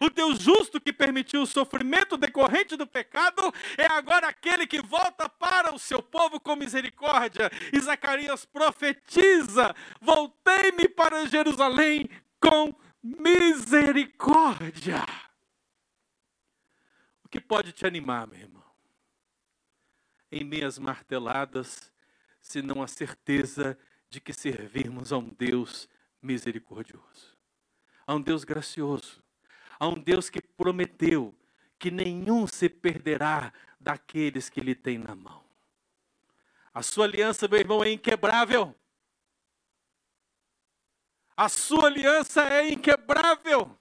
[0.00, 3.42] O Deus justo que permitiu o sofrimento decorrente do pecado
[3.78, 7.50] é agora aquele que volta para o seu povo com misericórdia.
[7.72, 15.04] E Zacarias profetiza: Voltei-me para Jerusalém com misericórdia.
[17.24, 18.60] O que pode te animar, meu irmão?
[20.30, 21.90] Em meias marteladas,
[22.50, 25.88] senão a certeza de que servimos a um Deus
[26.20, 27.38] misericordioso,
[28.04, 29.22] a um Deus gracioso,
[29.78, 31.32] a um Deus que prometeu
[31.78, 35.44] que nenhum se perderá daqueles que lhe tem na mão.
[36.74, 38.74] A sua aliança, meu irmão, é inquebrável.
[41.36, 43.78] A sua aliança é inquebrável.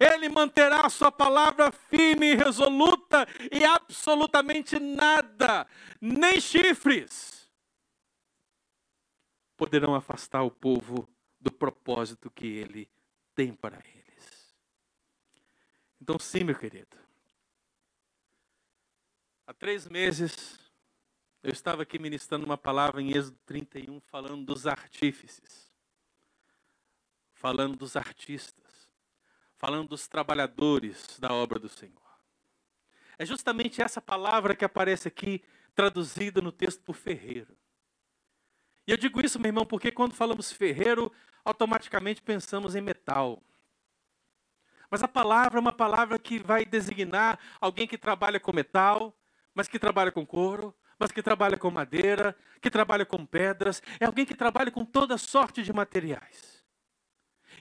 [0.00, 5.68] Ele manterá a sua palavra firme e resoluta e absolutamente nada,
[6.00, 7.33] nem chifres,
[9.56, 11.08] poderão afastar o povo
[11.40, 12.90] do propósito que ele
[13.34, 14.54] tem para eles.
[16.00, 16.96] Então, sim, meu querido.
[19.46, 20.58] Há três meses,
[21.42, 25.70] eu estava aqui ministrando uma palavra em Êxodo 31, falando dos artífices,
[27.34, 28.88] falando dos artistas,
[29.56, 32.00] falando dos trabalhadores da obra do Senhor.
[33.18, 35.42] É justamente essa palavra que aparece aqui,
[35.74, 37.56] traduzida no texto por ferreiro.
[38.86, 41.10] E eu digo isso, meu irmão, porque quando falamos ferreiro,
[41.44, 43.42] automaticamente pensamos em metal.
[44.90, 49.16] Mas a palavra é uma palavra que vai designar alguém que trabalha com metal,
[49.54, 54.04] mas que trabalha com couro, mas que trabalha com madeira, que trabalha com pedras, é
[54.04, 56.53] alguém que trabalha com toda sorte de materiais.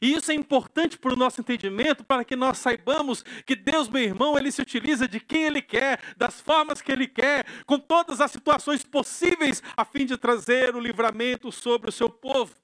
[0.01, 4.01] E isso é importante para o nosso entendimento, para que nós saibamos que Deus, meu
[4.01, 8.21] irmão, ele se utiliza de quem ele quer, das formas que ele quer, com todas
[8.21, 12.55] as situações possíveis, a fim de trazer o livramento sobre o seu povo.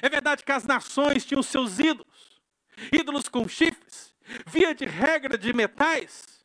[0.00, 2.40] É verdade que as nações tinham seus ídolos,
[2.92, 4.14] ídolos com chifres,
[4.46, 6.38] via de regra de metais.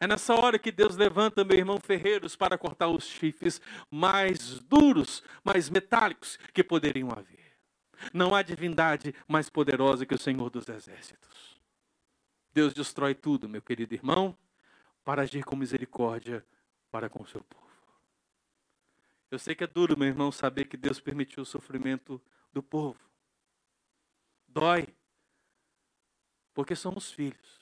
[0.00, 5.24] É nessa hora que Deus levanta, meu irmão, ferreiros para cortar os chifres mais duros,
[5.44, 7.37] mais metálicos que poderiam haver.
[8.12, 11.60] Não há divindade mais poderosa que o Senhor dos Exércitos.
[12.52, 14.36] Deus destrói tudo, meu querido irmão,
[15.04, 16.44] para agir com misericórdia
[16.90, 17.68] para com o seu povo.
[19.30, 22.20] Eu sei que é duro, meu irmão, saber que Deus permitiu o sofrimento
[22.52, 22.98] do povo.
[24.46, 24.86] Dói,
[26.54, 27.58] porque somos filhos.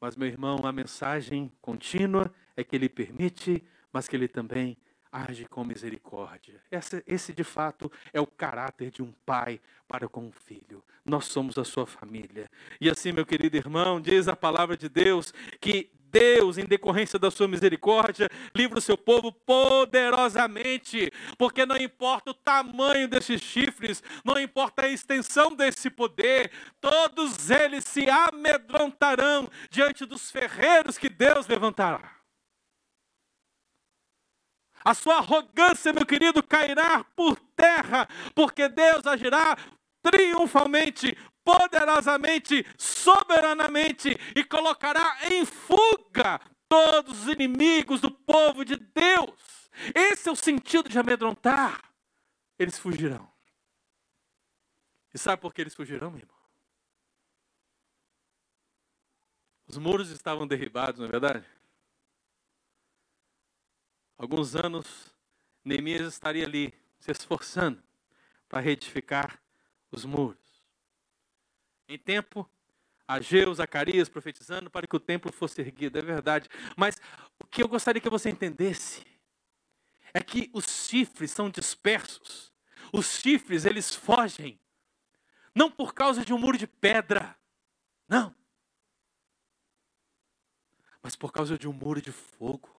[0.00, 4.76] Mas, meu irmão, a mensagem contínua é que Ele permite, mas que Ele também
[5.12, 6.60] age com misericórdia.
[6.70, 10.82] Esse, esse, de fato, é o caráter de um pai para com um filho.
[11.04, 12.50] Nós somos a sua família.
[12.80, 17.30] E assim, meu querido irmão, diz a palavra de Deus que Deus, em decorrência da
[17.30, 24.38] sua misericórdia, livra o seu povo poderosamente, porque não importa o tamanho desses chifres, não
[24.38, 32.21] importa a extensão desse poder, todos eles se amedrontarão diante dos ferreiros que Deus levantará.
[34.84, 39.56] A sua arrogância, meu querido, cairá por terra, porque Deus agirá
[40.02, 49.70] triunfalmente, poderosamente, soberanamente e colocará em fuga todos os inimigos do povo de Deus.
[49.94, 51.80] Esse é o sentido de amedrontar.
[52.58, 53.30] Eles fugirão.
[55.14, 56.36] E sabe por que eles fugirão, meu irmão?
[59.66, 61.46] Os muros estavam derribados, não é verdade?
[64.16, 65.14] Alguns anos,
[65.64, 67.82] Neemias estaria ali, se esforçando
[68.48, 69.40] para reedificar
[69.90, 70.38] os muros.
[71.88, 72.48] Em tempo,
[73.06, 76.48] Ageu, Zacarias profetizando para que o templo fosse erguido, é verdade.
[76.76, 77.00] Mas
[77.38, 79.04] o que eu gostaria que você entendesse
[80.14, 82.52] é que os chifres são dispersos.
[82.92, 84.60] Os chifres, eles fogem.
[85.54, 87.36] Não por causa de um muro de pedra.
[88.08, 88.34] Não.
[91.02, 92.71] Mas por causa de um muro de fogo.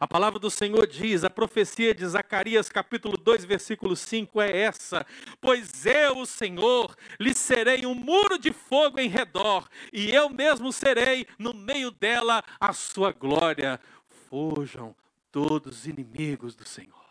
[0.00, 5.06] A palavra do Senhor diz, a profecia de Zacarias, capítulo 2, versículo 5 é essa:
[5.40, 10.72] Pois eu, o Senhor, lhe serei um muro de fogo em redor, e eu mesmo
[10.72, 13.80] serei no meio dela a sua glória.
[14.28, 14.94] Fujam
[15.30, 17.08] todos os inimigos do Senhor.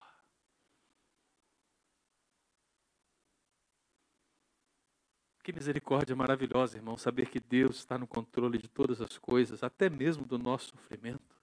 [5.48, 9.90] Que misericórdia maravilhosa, irmão, saber que Deus está no controle de todas as coisas, até
[9.90, 11.37] mesmo do nosso sofrimento.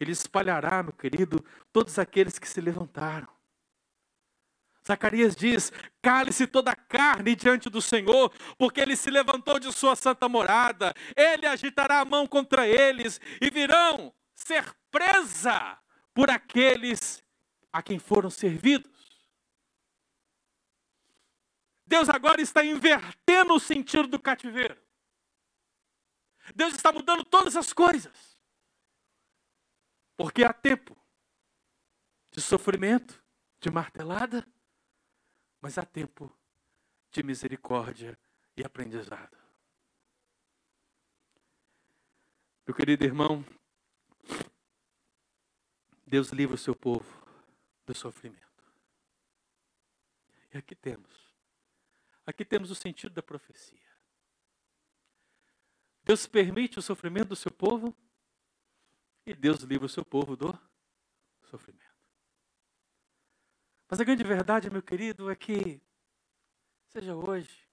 [0.00, 3.28] Ele espalhará, meu querido, todos aqueles que se levantaram.
[4.84, 9.94] Zacarias diz: cale-se toda a carne diante do Senhor, porque ele se levantou de sua
[9.94, 10.94] santa morada.
[11.14, 15.78] Ele agitará a mão contra eles e virão ser presa
[16.14, 17.22] por aqueles
[17.70, 18.90] a quem foram servidos.
[21.86, 24.80] Deus agora está invertendo o sentido do cativeiro.
[26.54, 28.29] Deus está mudando todas as coisas.
[30.20, 30.94] Porque há tempo
[32.30, 33.24] de sofrimento,
[33.58, 34.46] de martelada,
[35.62, 36.30] mas há tempo
[37.10, 38.20] de misericórdia
[38.54, 39.34] e aprendizado.
[42.66, 43.42] Meu querido irmão,
[46.06, 47.10] Deus livra o seu povo
[47.86, 48.62] do sofrimento.
[50.52, 51.34] E aqui temos.
[52.26, 53.90] Aqui temos o sentido da profecia.
[56.04, 57.96] Deus permite o sofrimento do seu povo
[59.26, 60.58] e Deus livra o seu povo do
[61.42, 61.90] sofrimento.
[63.88, 65.80] Mas a grande verdade, meu querido, é que,
[66.88, 67.68] seja hoje,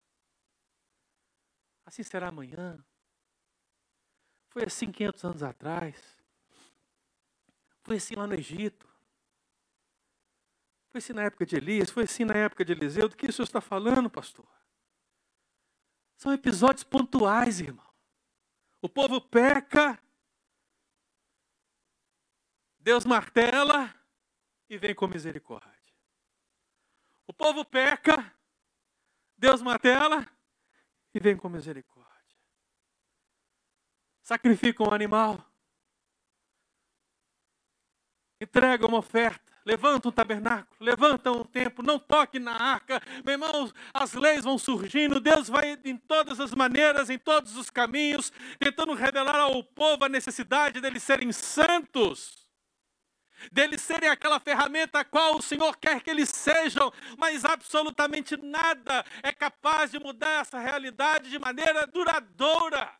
[1.86, 2.84] assim será amanhã,
[4.50, 6.18] foi assim 500 anos atrás,
[7.84, 8.88] foi assim lá no Egito,
[10.90, 13.08] foi assim na época de Elias, foi assim na época de Eliseu.
[13.08, 14.48] Do que o senhor está falando, pastor?
[16.18, 17.88] São episódios pontuais, irmão.
[18.82, 20.00] O povo peca,
[22.88, 23.94] Deus martela
[24.70, 25.94] e vem com misericórdia.
[27.28, 28.34] O povo peca,
[29.38, 30.26] Deus martela
[31.14, 32.38] e vem com misericórdia.
[34.22, 35.46] Sacrifica um animal,
[38.40, 43.02] entrega uma oferta, levanta um tabernáculo, levanta um templo, não toque na arca.
[43.26, 47.70] Meu irmão, as leis vão surgindo, Deus vai em todas as maneiras, em todos os
[47.70, 52.47] caminhos, tentando revelar ao povo a necessidade deles serem santos
[53.52, 59.06] deles serem aquela ferramenta a qual o Senhor quer que eles sejam, mas absolutamente nada
[59.24, 62.98] é capaz de mudar essa realidade de maneira duradoura.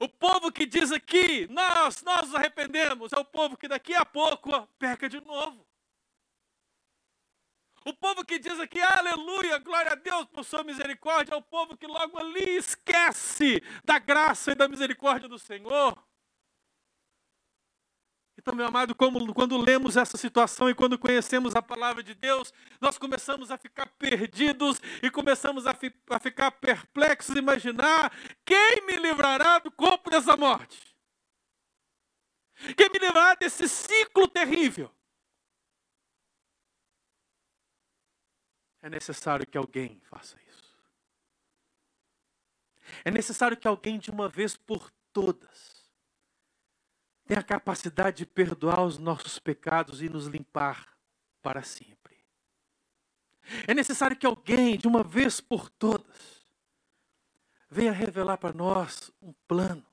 [0.00, 4.04] O povo que diz aqui, nós, nós nos arrependemos, é o povo que daqui a
[4.04, 5.66] pouco peca de novo.
[7.84, 11.76] O povo que diz aqui, aleluia, glória a Deus por sua misericórdia, é o povo
[11.76, 16.02] que logo ali esquece da graça e da misericórdia do Senhor.
[18.40, 22.54] Então, meu amado, como, quando lemos essa situação e quando conhecemos a palavra de Deus,
[22.80, 28.10] nós começamos a ficar perdidos e começamos a, fi, a ficar perplexos, imaginar
[28.42, 30.96] quem me livrará do corpo dessa morte?
[32.78, 34.90] Quem me livrará desse ciclo terrível?
[38.80, 40.78] É necessário que alguém faça isso.
[43.04, 45.79] É necessário que alguém, de uma vez por todas,
[47.30, 50.98] tem a capacidade de perdoar os nossos pecados e nos limpar
[51.40, 52.26] para sempre.
[53.68, 56.44] É necessário que alguém, de uma vez por todas,
[57.70, 59.86] venha revelar para nós um plano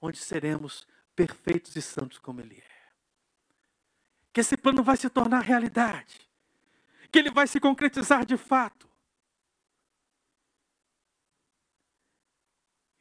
[0.00, 2.92] onde seremos perfeitos e santos como Ele é.
[4.32, 6.30] Que esse plano vai se tornar realidade.
[7.12, 8.88] Que ele vai se concretizar de fato.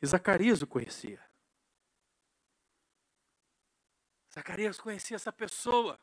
[0.02, 1.29] E Zacarias o conhecia.
[4.40, 6.00] Zacarias conhecia essa pessoa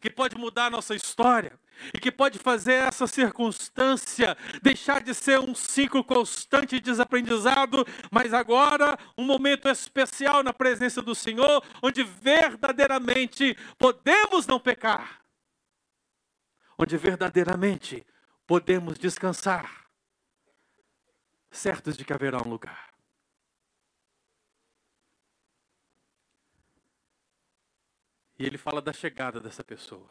[0.00, 1.58] que pode mudar a nossa história
[1.92, 8.32] e que pode fazer essa circunstância deixar de ser um ciclo constante de desaprendizado, mas
[8.32, 15.20] agora um momento especial na presença do Senhor, onde verdadeiramente podemos não pecar,
[16.78, 18.06] onde verdadeiramente
[18.46, 19.86] podemos descansar,
[21.50, 22.91] certos de que haverá um lugar.
[28.42, 30.10] E ele fala da chegada dessa pessoa.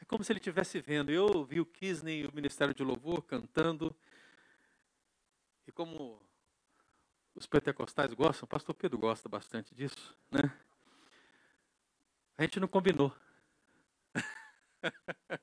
[0.00, 1.12] É como se ele estivesse vendo.
[1.12, 3.94] Eu vi o Kisney e o Ministério de Louvor cantando.
[5.64, 6.20] E como
[7.32, 10.52] os pentecostais gostam, o pastor Pedro gosta bastante disso, né?
[12.36, 13.14] A gente não combinou.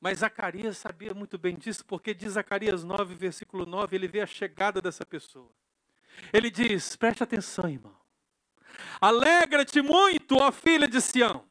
[0.00, 4.26] Mas Zacarias sabia muito bem disso, porque diz Zacarias 9, versículo 9, ele vê a
[4.26, 5.52] chegada dessa pessoa.
[6.32, 8.01] Ele diz: preste atenção, irmão.
[9.00, 11.44] Alegra-te muito, ó filha de Sião.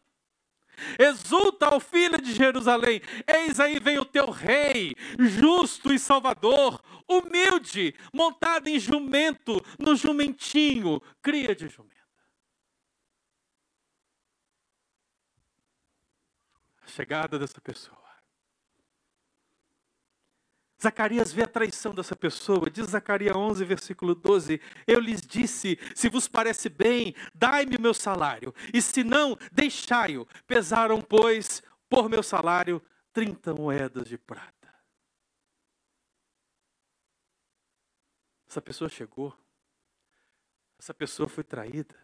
[0.98, 3.02] Exulta, ó filha de Jerusalém.
[3.28, 11.02] Eis aí vem o teu rei, justo e salvador, humilde, montado em jumento, no jumentinho,
[11.22, 11.92] cria de jumenta.
[16.82, 18.01] A chegada dessa pessoa
[20.82, 22.70] Zacarias vê a traição dessa pessoa.
[22.70, 27.94] Diz Zacarias 11, versículo 12: Eu lhes disse: se vos parece bem, dai-me o meu
[27.94, 30.28] salário, e se não, deixai-o.
[30.48, 32.82] Pesaram, pois, por meu salário,
[33.14, 34.52] 30 moedas de prata.
[38.50, 39.38] Essa pessoa chegou,
[40.80, 41.96] essa pessoa foi traída.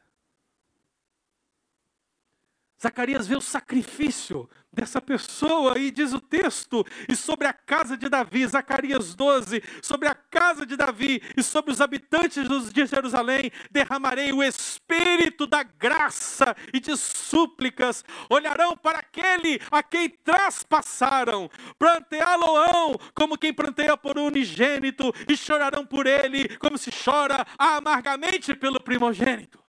[2.82, 8.08] Zacarias vê o sacrifício dessa pessoa e diz o texto, e sobre a casa de
[8.08, 14.32] Davi, Zacarias 12, sobre a casa de Davi e sobre os habitantes de Jerusalém, derramarei
[14.32, 21.50] o espírito da graça e de súplicas, olharão para aquele a quem traspassaram,
[21.80, 28.80] planteá-lo-ão como quem planteia por unigênito, e chorarão por ele como se chora amargamente pelo
[28.80, 29.67] primogênito.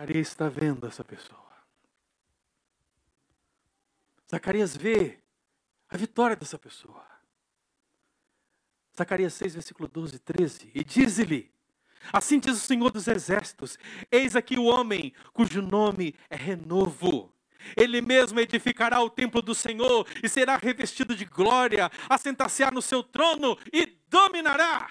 [0.00, 1.52] Zacarias está vendo essa pessoa.
[4.30, 5.18] Zacarias vê
[5.90, 7.04] a vitória dessa pessoa.
[8.96, 10.70] Zacarias 6, versículo 12 e 13.
[10.74, 11.52] E diz-lhe:
[12.10, 13.78] Assim diz o Senhor dos Exércitos:
[14.10, 17.30] Eis aqui o homem cujo nome é renovo.
[17.76, 23.02] Ele mesmo edificará o templo do Senhor e será revestido de glória, assentar-se no seu
[23.02, 24.88] trono e dominará.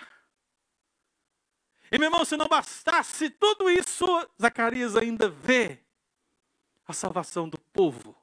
[1.92, 4.06] E meu irmão, se não bastasse tudo isso,
[4.40, 5.80] Zacarias ainda vê
[6.86, 8.16] a salvação do povo,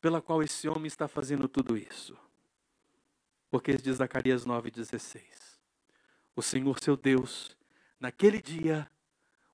[0.00, 2.16] pela qual esse homem está fazendo tudo isso.
[3.50, 5.22] Porque diz Zacarias 9,16:
[6.36, 7.56] O Senhor seu Deus,
[7.98, 8.90] naquele dia,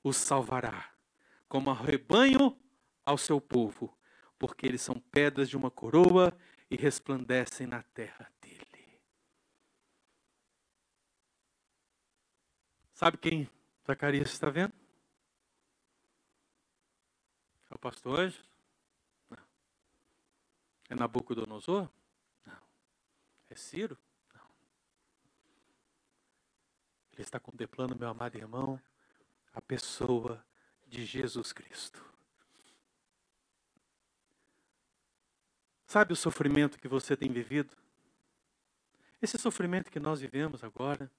[0.03, 0.91] os salvará,
[1.49, 2.59] como rebanho
[3.05, 3.97] ao seu povo,
[4.39, 6.37] porque eles são pedras de uma coroa
[6.71, 8.31] e resplandecem na terra
[13.01, 13.49] Sabe quem
[13.87, 14.75] Zacarias está vendo?
[17.71, 18.43] É o pastor Anjo?
[19.31, 19.39] Não.
[20.91, 21.89] É Nabucodonosor?
[22.45, 22.63] Não.
[23.49, 23.97] É Ciro?
[24.35, 24.43] Não.
[27.15, 28.79] Ele está contemplando, meu amado irmão,
[29.55, 30.45] a pessoa
[30.87, 32.05] de Jesus Cristo.
[35.87, 37.75] Sabe o sofrimento que você tem vivido?
[39.23, 41.11] Esse sofrimento que nós vivemos agora,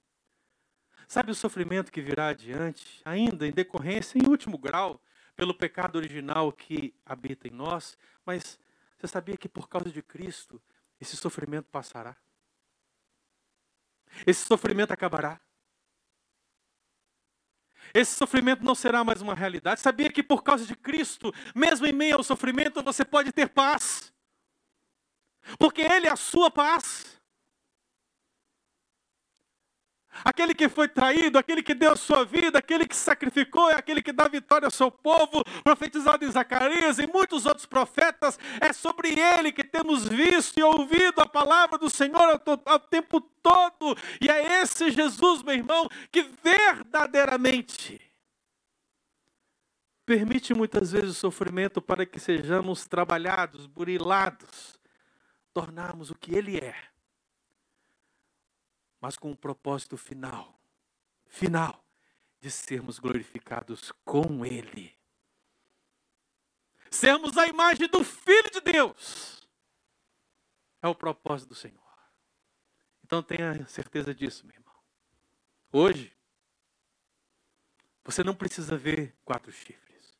[1.08, 5.00] Sabe o sofrimento que virá adiante, ainda em decorrência, em último grau,
[5.36, 8.58] pelo pecado original que habita em nós, mas
[8.96, 10.62] você sabia que por causa de Cristo
[11.00, 12.16] esse sofrimento passará?
[14.26, 15.40] Esse sofrimento acabará.
[17.94, 19.80] Esse sofrimento não será mais uma realidade.
[19.80, 24.12] Sabia que por causa de Cristo, mesmo em meio ao sofrimento, você pode ter paz.
[25.58, 27.20] Porque Ele é a sua paz.
[30.24, 34.12] Aquele que foi traído, aquele que deu sua vida, aquele que sacrificou, é aquele que
[34.12, 39.52] dá vitória ao seu povo, profetizado em Zacarias e muitos outros profetas, é sobre ele
[39.52, 43.96] que temos visto e ouvido a palavra do Senhor ao, tempo todo.
[44.20, 48.00] E é esse Jesus, meu irmão, que verdadeiramente
[50.04, 54.78] permite muitas vezes o sofrimento para que sejamos trabalhados, burilados,
[55.54, 56.91] tornarmos o que ele é
[59.02, 60.62] mas com um propósito final
[61.32, 61.82] final
[62.40, 64.94] de sermos glorificados com Ele.
[66.90, 69.48] Sermos a imagem do Filho de Deus.
[70.82, 71.80] É o propósito do Senhor.
[73.02, 74.74] Então tenha certeza disso, meu irmão.
[75.72, 76.12] Hoje,
[78.04, 80.18] você não precisa ver quatro chifres.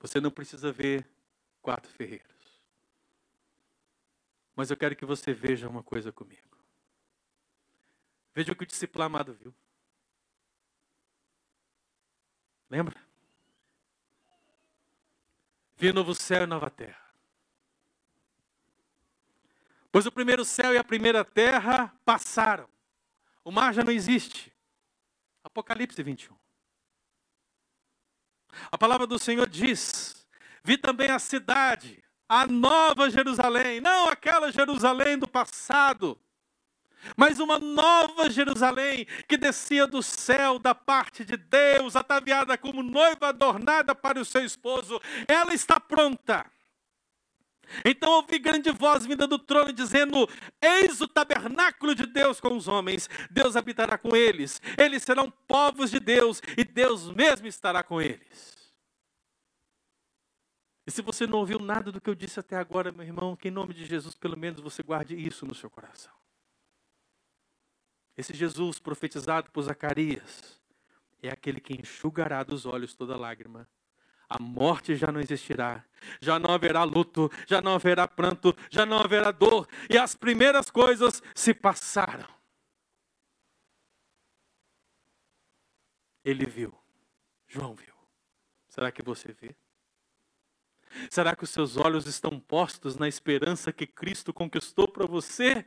[0.00, 1.06] Você não precisa ver
[1.62, 2.62] quatro ferreiros.
[4.56, 6.53] Mas eu quero que você veja uma coisa comigo.
[8.34, 9.54] Veja o que o discípulo amado viu.
[12.68, 13.00] Lembra?
[15.76, 17.04] Vi novo céu e nova terra.
[19.92, 22.68] Pois o primeiro céu e a primeira terra passaram.
[23.44, 24.52] O mar já não existe.
[25.44, 26.34] Apocalipse 21.
[28.72, 30.26] A palavra do Senhor diz:
[30.64, 36.18] Vi também a cidade, a nova Jerusalém, não aquela Jerusalém do passado,
[37.16, 43.28] mas uma nova Jerusalém que descia do céu da parte de Deus, ataviada como noiva
[43.28, 45.00] adornada para o seu esposo.
[45.28, 46.46] Ela está pronta.
[47.84, 50.28] Então ouvi grande voz vinda do trono dizendo:
[50.60, 55.90] Eis o tabernáculo de Deus com os homens, Deus habitará com eles, eles serão povos
[55.90, 58.54] de Deus e Deus mesmo estará com eles.
[60.86, 63.48] E se você não ouviu nada do que eu disse até agora, meu irmão, que
[63.48, 66.12] em nome de Jesus, pelo menos você guarde isso no seu coração.
[68.16, 70.60] Esse Jesus profetizado por Zacarias
[71.22, 73.68] é aquele que enxugará dos olhos toda lágrima.
[74.28, 75.84] A morte já não existirá,
[76.20, 80.70] já não haverá luto, já não haverá pranto, já não haverá dor, e as primeiras
[80.70, 82.28] coisas se passaram.
[86.24, 86.74] Ele viu,
[87.46, 87.94] João viu.
[88.68, 89.54] Será que você vê?
[91.10, 95.66] Será que os seus olhos estão postos na esperança que Cristo conquistou para você?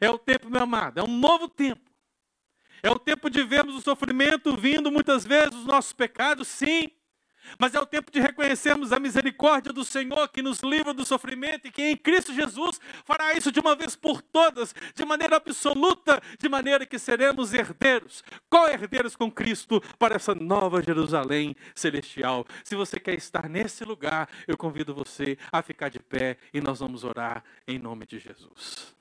[0.00, 1.90] É o tempo, meu amado, é um novo tempo.
[2.82, 6.88] É o tempo de vermos o sofrimento vindo muitas vezes dos nossos pecados, sim.
[7.58, 11.66] Mas é o tempo de reconhecermos a misericórdia do Senhor que nos livra do sofrimento
[11.66, 16.20] e que em Cristo Jesus fará isso de uma vez por todas, de maneira absoluta,
[16.38, 22.46] de maneira que seremos herdeiros, co-herdeiros com Cristo para essa nova Jerusalém celestial.
[22.62, 26.80] Se você quer estar nesse lugar, eu convido você a ficar de pé e nós
[26.80, 28.99] vamos orar em nome de Jesus.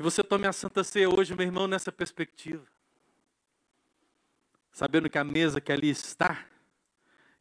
[0.00, 2.66] Que você tome a Santa Ceia hoje, meu irmão, nessa perspectiva.
[4.72, 6.46] Sabendo que a mesa que ali está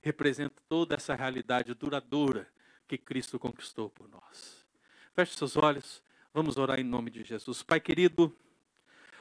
[0.02, 2.52] representa toda essa realidade duradoura
[2.86, 4.68] que Cristo conquistou por nós.
[5.14, 6.04] Feche seus olhos,
[6.34, 7.64] vamos orar em nome de Jesus.
[7.64, 8.36] Pai querido,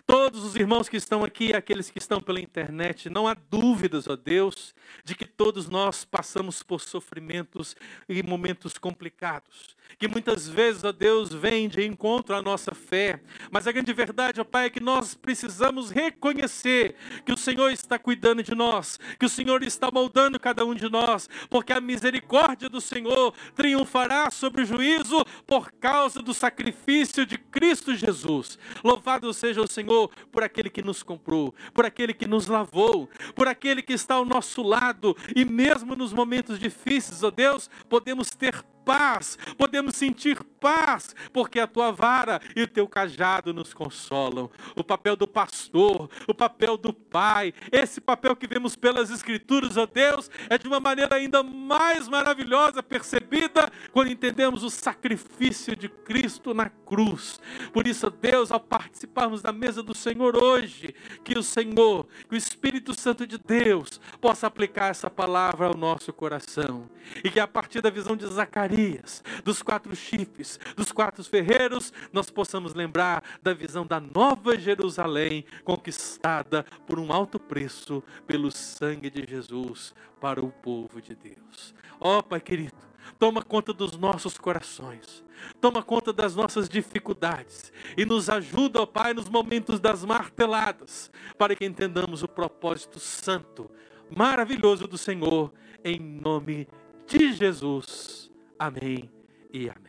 [0.08, 4.16] todos os irmãos que estão aqui, aqueles que estão pela internet, não há dúvidas, ó
[4.16, 7.76] Deus, de que todos nós passamos por sofrimentos
[8.08, 13.66] e momentos complicados, que muitas vezes, ó Deus, vem de encontro à nossa fé, mas
[13.66, 16.94] a grande verdade, ó Pai, é que nós precisamos reconhecer
[17.26, 20.88] que o Senhor está cuidando de nós, que o Senhor está moldando cada um de
[20.88, 27.36] nós, porque a misericórdia do Senhor triunfará sobre o juízo por causa do sacrifício de
[27.36, 28.58] Cristo Jesus.
[28.82, 29.97] Louvado seja o Senhor
[30.30, 34.24] Por aquele que nos comprou, por aquele que nos lavou, por aquele que está ao
[34.24, 38.54] nosso lado, e mesmo nos momentos difíceis, ó Deus, podemos ter
[38.88, 44.50] paz, podemos sentir paz, porque a tua vara e o teu cajado nos consolam.
[44.74, 49.84] O papel do pastor, o papel do pai, esse papel que vemos pelas Escrituras, ó
[49.84, 56.54] Deus, é de uma maneira ainda mais maravilhosa percebida quando entendemos o sacrifício de Cristo
[56.54, 57.38] na cruz.
[57.74, 62.34] Por isso, ó Deus, ao participarmos da mesa do Senhor hoje, que o Senhor, que
[62.34, 66.88] o Espírito Santo de Deus, possa aplicar essa palavra ao nosso coração
[67.22, 68.77] e que a partir da visão de Zacarias,
[69.44, 76.64] Dos quatro chifres, dos quatro ferreiros, nós possamos lembrar da visão da nova Jerusalém, conquistada
[76.86, 81.74] por um alto preço pelo sangue de Jesus para o povo de Deus.
[81.98, 82.76] Ó oh, Pai querido,
[83.18, 85.24] toma conta dos nossos corações,
[85.60, 91.56] toma conta das nossas dificuldades e nos ajuda, ó Pai, nos momentos das marteladas, para
[91.56, 93.68] que entendamos o propósito santo,
[94.14, 95.52] maravilhoso do Senhor,
[95.84, 96.68] em nome
[97.08, 98.27] de Jesus.
[98.58, 99.08] Amém
[99.52, 99.87] e amém.